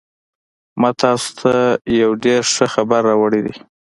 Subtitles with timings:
[0.79, 1.53] ما تاسو ته
[2.01, 3.55] یو ډېر ښه خبر راوړی دی